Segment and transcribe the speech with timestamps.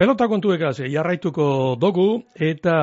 [0.00, 1.46] Pelota kontuekaz, jarraituko
[1.76, 2.04] dugu,
[2.40, 2.74] eta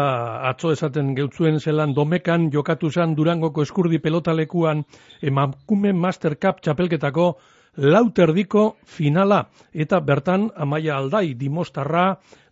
[0.46, 4.84] atzo esaten geutzuen zelan domekan jokatu zan Durangoko eskurdi pelotalekuan
[5.32, 7.26] emakume Master Cup txapelketako
[7.82, 9.40] lauterdiko finala.
[9.74, 12.04] Eta bertan, amaia aldai, dimostarra,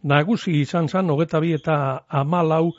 [0.02, 1.76] nagusi izan zan, hogeta bi eta
[2.10, 2.72] amalau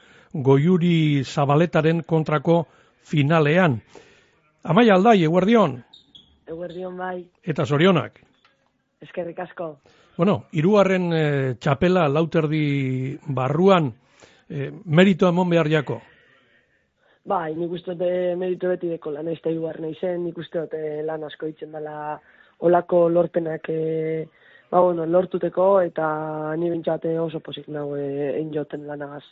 [0.48, 2.64] goiuri zabaletaren kontrako
[3.12, 3.78] finalean.
[4.64, 5.78] Amaia aldai, eguerdion?
[6.50, 7.20] Eguerdion bai.
[7.46, 8.18] Eta zorionak?
[9.06, 9.76] Eskerrik asko.
[10.16, 13.90] Bueno, iruaren e, eh, txapela lauterdi barruan,
[14.48, 16.00] e, merito emon behar jako?
[17.26, 20.62] Bai, nik uste dut eh, merito beti deko lan ez da iruaren izen, nik uste
[20.64, 22.16] dut lan asko itzen dela
[22.64, 24.26] olako lorpenak e,
[24.70, 26.06] ba, bueno, lortuteko eta
[26.56, 29.24] ni bintzate oso posik nago e, enjoten lanagaz.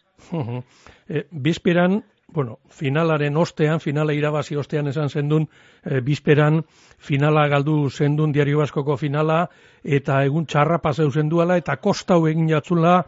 [1.08, 5.46] e, bizpiran, bueno, finalaren ostean, finala irabazi ostean esan zendun,
[5.84, 6.62] e, bizperan
[6.98, 9.45] finala galdu zendun diario baskoko finala,
[9.84, 13.02] eta egun txarra paseu zenduala, eta kostau egin jatzula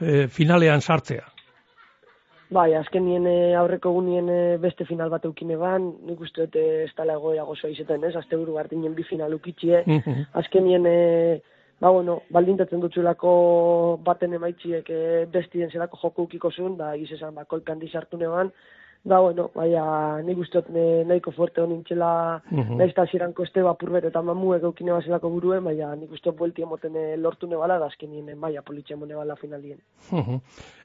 [0.00, 1.28] e, finalean sartzea.
[2.52, 6.58] Bai, azken nien e, aurreko gunien e, beste final bat eukine ban, nik uste dut
[6.60, 8.16] ez tala egoera gozoa izaten, ez?
[8.16, 9.84] Azte buru gartinen bi final ukitxie,
[10.42, 10.88] azken nien
[11.82, 13.32] ba, bueno, baldintatzen dutxulako
[14.06, 15.00] baten emaitziek e,
[15.32, 18.52] bestien zelako joko ukiko zuen, da esan, ba, kolpean dizartu neban,
[19.02, 19.84] da, bueno, baina,
[20.22, 22.76] nik usteot nahiko fuerte honin txela, uh -huh.
[22.78, 26.96] nahiz eta ziren koste bapurbet eta mamu eukine bazelako buruen, baina nik usteot buelti emoten
[26.96, 29.78] e, lortu nebala, da azkenien baina politxe nebala finalien.
[30.12, 30.38] Uh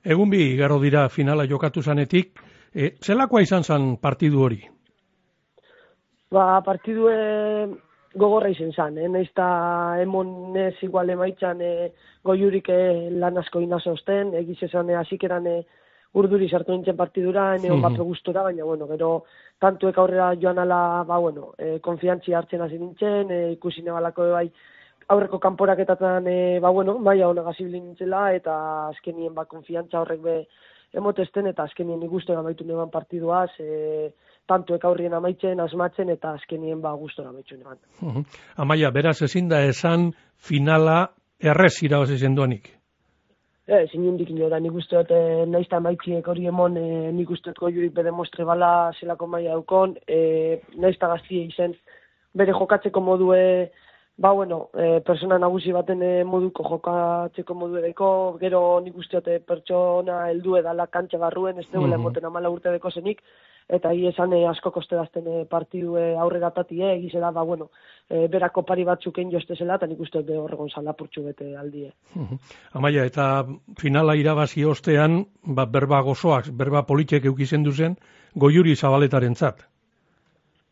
[0.04, 2.40] Egun bi, garo dira finala jokatu zanetik,
[2.74, 4.64] e, zelakoa izan zan partidu hori?
[6.32, 7.08] Ba, partidu
[8.18, 9.08] gogorra izen zan, eh?
[9.08, 9.48] nahiz eta
[10.02, 11.92] emon ez igual emaitzan eh,
[12.24, 15.62] goiurik eh, lan asko inazosten, egiz esan eh, azikeran eh,
[16.18, 18.04] urduri sartu nintzen partidura, ene mm -hmm.
[18.04, 19.24] gustora, baina, bueno, gero,
[19.60, 24.52] tantuek aurrera joan ala, ba, bueno, eh, konfiantzi hartzen hasi nintzen, eh, ikusi nebalako bai,
[25.08, 30.48] aurreko kanporaketatan, eh, ba, bueno, maia hona gazibli nintzela, eta azkenien, ba, konfiantza horrek be,
[30.98, 34.10] emotesten, eta azkenien igustu gamaitu neban partiduaz, eh,
[34.48, 38.26] tantuek aurrien amaitzen, asmatzen, eta azkenien ba gustora amaitzen eban.
[38.58, 41.08] Amaia, beraz ezin da esan finala
[41.40, 42.78] errez irabazi zenduanik?
[43.68, 47.50] Eh, sin indik da, nik uste dut, eh, nahiz amaitziek hori emon, eh, nik uste
[47.50, 51.76] dut goiurik bede mostre bala zelako maia daukon, eh, nahiz gaztie izen,
[52.34, 53.70] bere jokatzeko modue,
[54.18, 58.08] ba, bueno, eh, persona nagusi baten eh, moduko jokatzeko modu edeko,
[58.42, 62.72] gero nik uste dut, eh, pertsona heldu edala kantxe barruen, ez dugu mm amala urte
[62.72, 63.22] deko zenik,
[63.70, 67.70] eta hi esan e, asko kostedazten e, partidu e, aurrera tati, e, egizela, ba, bueno,
[68.10, 71.92] e, berako pari batzuk egin jostezela, eta nik uste de horregon salapurtxu bete aldie.
[72.74, 73.46] Amaia, eta
[73.80, 77.98] finala irabazi ostean, ba, berba gozoak, berba politxek eukizen duzen,
[78.36, 79.68] goiuri zabaletaren zat.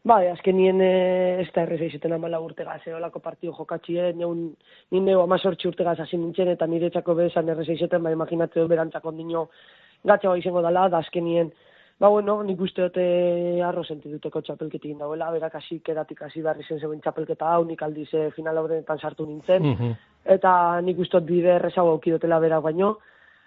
[0.05, 4.51] Bai, azken nien ez da errez eizetan amala urtegaz, eolako partidu jokatxie, neun,
[4.93, 9.15] nien neu amazortzi urtegaz hasi nintzen, eta nire txako bezan errez eizetan, ba, imaginatzen berantzako
[9.17, 9.47] dino
[10.05, 11.49] gatsa izango dela, da azken
[11.97, 13.03] Ba, bueno, nik uste dute
[13.63, 18.09] arro sentituteko txapelketik dauela, berak hasi keratik hasi barri zen zeuen txapelketa hau, nik aldiz
[18.11, 19.93] e, final horretan sartu nintzen, mhm.
[20.35, 20.51] eta
[20.83, 22.97] nik uste dut bide errezago aukidotela berak baino,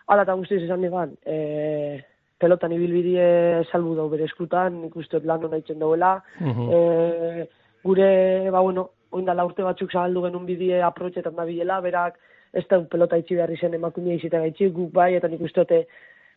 [0.08, 2.00] ala eta guztiz esan egan, e,
[2.38, 6.68] pelotan ibilbidie salbu dau bere eskutan, nik uste dut lan hona itzen dauela, mhm.
[6.70, 7.46] e,
[7.84, 8.10] gure,
[8.50, 12.18] ba, bueno, oindala urte batzuk zahaldu genuen bidie aprotxetan da bilela, berak
[12.52, 15.82] ez da pelota itxi behar izen emakumia izita gaitxi, guk bai, eta nik uste dute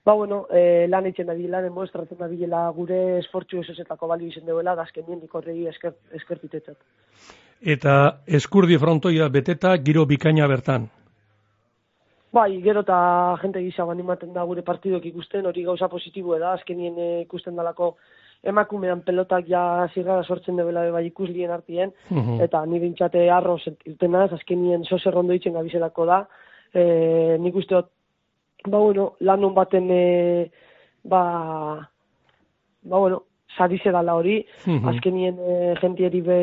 [0.04, 4.48] ba, bueno, e, lan etxen da bila, demostratzen da bila gure esportzu esosetako bali izen
[4.50, 6.78] deuela, da azken nien ikorregi esker, eskertitetzat.
[7.62, 10.90] Eta eskurdi frontoia beteta giro bikaina bertan?
[12.32, 12.98] Bai, gero eta
[13.42, 17.58] jente gisa animaten da gure partiduek ikusten, hori gauza positibo da, azken nien e, ikusten
[17.60, 17.96] dalako
[18.48, 22.40] emakumean pelotak ja zirrara sortzen debela bai ikuslien artien, mhm.
[22.48, 26.22] eta ni bintzate arro irtenaz, azken nien sose rondo itzen gabizelako da,
[26.74, 26.84] e,
[27.40, 27.92] nik uste dut
[28.66, 30.50] ba, bueno, lan hon baten, e,
[31.04, 31.22] ba,
[32.84, 33.24] ba, bueno,
[33.58, 36.40] sadize dala hori, mm azkenien e, jentieri be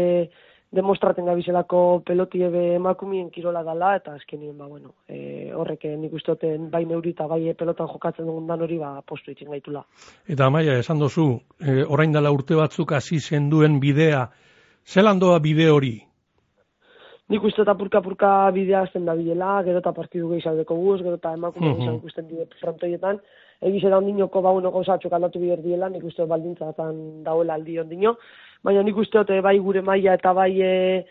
[0.71, 6.69] demostraten gabizelako pelotie be emakumien kirola dala, eta azkenien, ba, bueno, e, horrek nik ustoten
[6.71, 9.85] bai neuri eta bai pelotan jokatzen dugun dan hori, ba, postu itzen gaitula.
[10.29, 11.31] Eta maia, esan dozu,
[11.61, 14.27] e, orain dela urte batzuk hasi zen duen bidea,
[14.85, 15.97] zelan doa bide hori?
[17.29, 21.35] Nik uste eta purka-purka bidea azten da bilela, gero eta partidu gehiago guz, gero eta
[21.37, 21.97] emakume mm -hmm.
[21.99, 23.21] ikusten bide frontoietan,
[23.61, 28.17] egiz edan ondinoko ba uno gauza txokaldatu bider diela, nik uste baldintzatan dauela aldi ondino,
[28.65, 31.05] baina nik uste eh, bai gure maila eta bai e,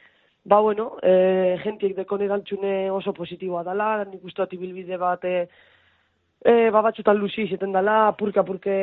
[0.45, 5.47] ba bueno, e, jentiek dekon erantzune oso positiboa dela, nik uste ibilbide bat e,
[6.45, 8.75] E, ba, batxutan luzi izeten dela, purka purke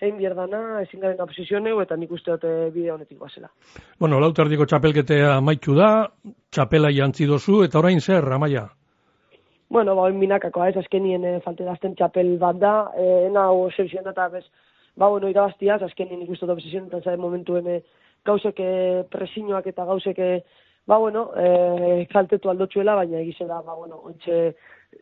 [0.00, 3.50] egin bierdana, ezin garen da posizioneu, eta nik uste dute bide honetik bazela.
[3.98, 5.90] Bueno, lautardiko txapelketea maitu da,
[6.54, 8.68] txapela jantzi dozu, eta orain zer, amaia?
[9.74, 14.28] bueno, ba, minakakoa ez, azkenien e, falte dazten txapel bat da, e, nao obsesion eta
[14.30, 14.44] bez,
[14.94, 17.80] ba, bueno, irabaztiaz, azkenien ikustu da obsesion, eta zaren momentu eme
[18.28, 18.68] gauzek e,
[19.10, 20.44] presiñoak eta gauzek, e,
[20.86, 24.54] ba, bueno, e, kaltetu aldotxuela, baina egize da, ba, bueno, ontxe,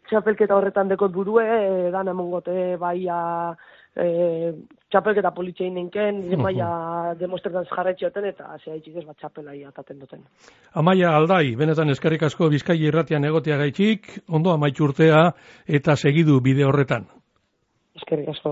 [0.09, 3.21] txapelketa horretan dekot burue, e, dan emongote, bai, a,
[3.97, 4.53] e,
[4.93, 6.43] txapelketa politxein ninken, uh -huh.
[6.43, 6.69] maia
[7.19, 10.21] demostretan jarretxoten, eta zea itxik ez bat txapelai ataten duten.
[10.75, 15.33] Amaia aldai, benetan eskerrik asko bizkai irratian egotea gaitxik, ondo amaitxurtea
[15.67, 17.07] eta segidu bide horretan.
[17.97, 18.51] Eskerrik asko.